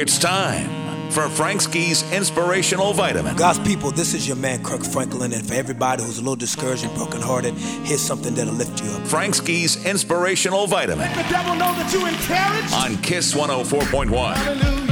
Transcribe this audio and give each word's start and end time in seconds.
It's 0.00 0.18
time 0.18 1.10
for 1.10 1.28
Frank 1.28 1.60
Ski's 1.60 2.10
Inspirational 2.12 2.94
Vitamin. 2.94 3.36
God's 3.36 3.58
people, 3.58 3.90
this 3.90 4.14
is 4.14 4.26
your 4.26 4.36
man, 4.36 4.64
Kirk 4.64 4.82
Franklin, 4.82 5.34
and 5.34 5.46
for 5.46 5.52
everybody 5.52 6.02
who's 6.02 6.16
a 6.16 6.22
little 6.22 6.34
discouraged 6.34 6.84
and 6.84 6.94
brokenhearted, 6.94 7.52
here's 7.84 8.00
something 8.00 8.34
that'll 8.34 8.54
lift 8.54 8.82
you 8.82 8.90
up. 8.90 9.06
Frank 9.06 9.34
Ski's 9.34 9.84
Inspirational 9.84 10.66
Vitamin. 10.66 11.10
Let 11.10 11.26
the 11.26 11.30
devil 11.30 11.54
know 11.54 11.74
that 11.74 11.92
you 11.92 12.06
encouraged. 12.06 12.72
On 12.74 13.02
Kiss 13.02 13.34
104.1. 13.34 14.34
Hallelujah. 14.34 14.82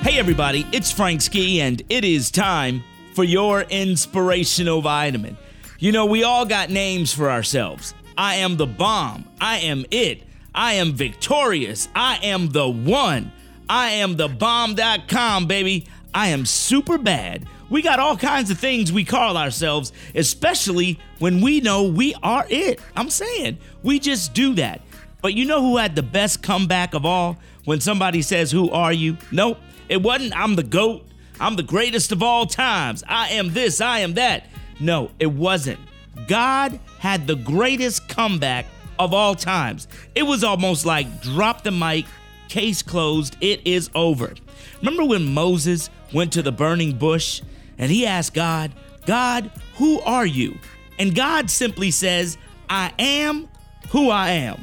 Hey, 0.00 0.18
everybody, 0.18 0.66
it's 0.72 0.90
Frank 0.90 1.20
Ski, 1.20 1.60
and 1.60 1.82
it 1.90 2.04
is 2.04 2.30
time 2.30 2.82
for 3.14 3.24
your 3.24 3.60
Inspirational 3.62 4.80
Vitamin. 4.80 5.36
You 5.78 5.92
know, 5.92 6.06
we 6.06 6.24
all 6.24 6.46
got 6.46 6.70
names 6.70 7.12
for 7.12 7.30
ourselves. 7.30 7.94
I 8.16 8.36
am 8.36 8.56
the 8.56 8.66
bomb. 8.66 9.26
I 9.38 9.58
am 9.58 9.84
it. 9.90 10.22
I 10.54 10.74
am 10.74 10.92
victorious. 10.92 11.88
I 11.94 12.18
am 12.22 12.48
the 12.50 12.68
one. 12.68 13.32
I 13.68 13.90
am 13.90 14.16
the 14.16 14.28
bomb.com, 14.28 15.46
baby. 15.46 15.86
I 16.14 16.28
am 16.28 16.46
super 16.46 16.96
bad. 16.96 17.46
We 17.70 17.82
got 17.82 17.98
all 17.98 18.16
kinds 18.16 18.50
of 18.50 18.58
things 18.58 18.92
we 18.92 19.04
call 19.04 19.36
ourselves, 19.36 19.92
especially 20.14 21.00
when 21.18 21.40
we 21.40 21.60
know 21.60 21.84
we 21.84 22.14
are 22.22 22.46
it. 22.48 22.80
I'm 22.94 23.10
saying, 23.10 23.58
we 23.82 23.98
just 23.98 24.34
do 24.34 24.54
that. 24.54 24.82
But 25.22 25.34
you 25.34 25.44
know 25.46 25.60
who 25.60 25.78
had 25.78 25.96
the 25.96 26.02
best 26.02 26.42
comeback 26.42 26.94
of 26.94 27.04
all? 27.04 27.38
When 27.64 27.80
somebody 27.80 28.20
says, 28.20 28.52
Who 28.52 28.70
are 28.70 28.92
you? 28.92 29.16
Nope, 29.32 29.58
it 29.88 30.02
wasn't, 30.02 30.36
I'm 30.36 30.54
the 30.54 30.62
GOAT. 30.62 31.04
I'm 31.40 31.56
the 31.56 31.62
greatest 31.62 32.12
of 32.12 32.22
all 32.22 32.46
times. 32.46 33.02
I 33.08 33.30
am 33.30 33.52
this, 33.54 33.80
I 33.80 34.00
am 34.00 34.14
that. 34.14 34.46
No, 34.78 35.10
it 35.18 35.32
wasn't. 35.32 35.80
God 36.28 36.78
had 36.98 37.26
the 37.26 37.36
greatest 37.36 38.08
comeback 38.08 38.66
of 38.98 39.14
all 39.14 39.34
times. 39.34 39.88
It 40.14 40.24
was 40.24 40.44
almost 40.44 40.86
like 40.86 41.22
drop 41.22 41.62
the 41.62 41.70
mic 41.70 42.06
Case 42.48 42.82
closed. 42.82 43.36
It 43.40 43.66
is 43.66 43.90
over. 43.94 44.34
Remember 44.80 45.04
when 45.04 45.32
Moses 45.34 45.90
went 46.12 46.32
to 46.34 46.42
the 46.42 46.52
burning 46.52 46.96
bush 46.96 47.42
and 47.78 47.90
he 47.90 48.06
asked 48.06 48.34
God, 48.34 48.70
God, 49.06 49.50
who 49.76 50.00
are 50.00 50.26
you? 50.26 50.58
And 50.98 51.14
God 51.14 51.50
simply 51.50 51.90
says, 51.90 52.38
I 52.68 52.92
am 52.98 53.48
who 53.90 54.10
I 54.10 54.30
am. 54.30 54.62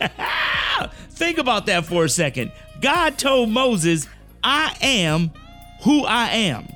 Think 1.10 1.38
about 1.38 1.66
that 1.66 1.84
for 1.84 2.04
a 2.04 2.08
second. 2.08 2.52
God 2.80 3.18
told 3.18 3.50
Moses, 3.50 4.08
I 4.42 4.74
am 4.80 5.30
who 5.82 6.04
I 6.04 6.28
am. 6.28 6.68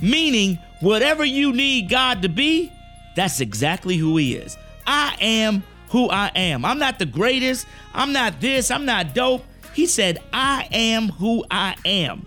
Meaning, 0.00 0.58
whatever 0.80 1.24
you 1.24 1.52
need 1.52 1.88
God 1.88 2.22
to 2.22 2.28
be, 2.28 2.72
that's 3.16 3.40
exactly 3.40 3.96
who 3.96 4.16
He 4.16 4.34
is. 4.34 4.56
I 4.86 5.16
am 5.20 5.62
who 5.92 6.08
I 6.08 6.32
am. 6.34 6.64
I'm 6.64 6.78
not 6.78 6.98
the 6.98 7.06
greatest. 7.06 7.66
I'm 7.92 8.12
not 8.12 8.40
this. 8.40 8.70
I'm 8.70 8.86
not 8.86 9.14
dope. 9.14 9.44
He 9.74 9.86
said, 9.86 10.18
I 10.32 10.66
am 10.72 11.08
who 11.08 11.44
I 11.50 11.76
am. 11.84 12.26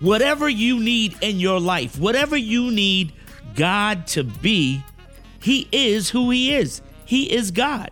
Whatever 0.00 0.48
you 0.48 0.80
need 0.80 1.16
in 1.20 1.38
your 1.38 1.60
life, 1.60 1.98
whatever 1.98 2.36
you 2.36 2.72
need 2.72 3.12
God 3.54 4.08
to 4.08 4.24
be, 4.24 4.82
He 5.40 5.68
is 5.70 6.10
who 6.10 6.30
He 6.30 6.54
is. 6.54 6.82
He 7.04 7.32
is 7.32 7.52
God. 7.52 7.90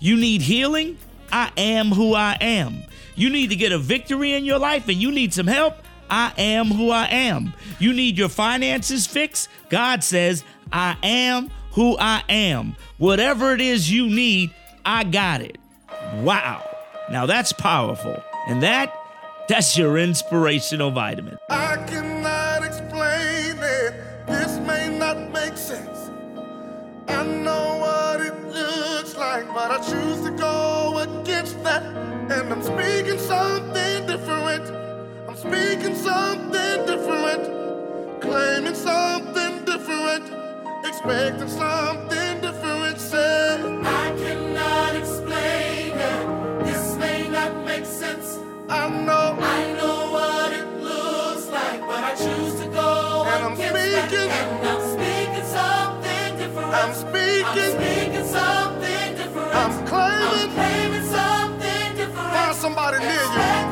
You 0.00 0.16
need 0.16 0.40
healing? 0.40 0.96
I 1.30 1.50
am 1.56 1.88
who 1.88 2.14
I 2.14 2.38
am. 2.40 2.82
You 3.14 3.28
need 3.28 3.50
to 3.50 3.56
get 3.56 3.72
a 3.72 3.78
victory 3.78 4.32
in 4.32 4.44
your 4.44 4.58
life 4.58 4.88
and 4.88 4.96
you 4.96 5.12
need 5.12 5.34
some 5.34 5.46
help? 5.46 5.76
I 6.08 6.32
am 6.38 6.66
who 6.66 6.90
I 6.90 7.06
am. 7.06 7.52
You 7.78 7.92
need 7.92 8.16
your 8.16 8.28
finances 8.30 9.06
fixed? 9.06 9.48
God 9.68 10.02
says, 10.02 10.44
I 10.72 10.96
am 11.02 11.50
who 11.72 11.96
I 11.98 12.22
am. 12.28 12.74
Whatever 12.98 13.52
it 13.54 13.60
is 13.60 13.90
you 13.90 14.08
need, 14.08 14.52
I 14.84 15.04
got 15.04 15.40
it. 15.42 15.58
Wow. 16.22 16.68
Now 17.10 17.26
that's 17.26 17.52
powerful. 17.52 18.22
And 18.48 18.62
that, 18.62 18.94
that's 19.48 19.76
your 19.76 19.98
inspirational 19.98 20.90
vitamin. 20.90 21.38
I 21.48 21.76
cannot 21.86 22.64
explain 22.64 23.58
it. 23.58 24.26
This 24.26 24.58
may 24.60 24.96
not 24.98 25.30
make 25.30 25.56
sense. 25.56 26.10
I 27.08 27.24
know 27.24 27.76
what 27.78 28.20
it 28.20 28.34
looks 28.48 29.16
like, 29.16 29.46
but 29.48 29.70
I 29.70 29.78
choose 29.78 30.24
to 30.24 30.30
go 30.30 30.98
against 30.98 31.62
that. 31.64 31.82
And 31.82 32.52
I'm 32.52 32.62
speaking 32.62 33.18
something 33.18 34.06
different. 34.06 34.70
I'm 35.28 35.36
speaking 35.36 35.94
something 35.94 36.86
different. 36.86 38.20
Claiming 38.20 38.74
something 38.74 39.64
different. 39.64 40.30
Expecting 40.84 41.48
something 41.48 42.31
I 48.82 48.88
know. 48.88 49.38
I 49.38 49.72
know 49.74 50.10
what 50.10 50.52
it 50.52 50.66
looks 50.82 51.46
like, 51.50 51.80
but 51.82 52.02
I 52.02 52.16
choose 52.16 52.60
to 52.62 52.66
go 52.66 53.22
And 53.28 53.44
I'm 53.44 53.54
speaking. 53.54 54.28
And 54.28 54.66
I'm 54.66 54.82
speaking 54.94 55.46
something 55.46 56.30
different. 56.36 56.74
I'm 56.74 56.92
speaking. 56.92 57.46
I'm 57.46 57.78
speaking 57.78 58.26
something 58.26 59.14
different. 59.14 59.54
I'm 59.54 59.86
claiming. 59.86 60.34
I'm 60.34 60.50
claiming 60.58 61.06
something 61.06 61.96
different. 61.96 62.34
Find 62.34 62.56
somebody 62.56 62.98
near 62.98 63.22
you 63.22 63.71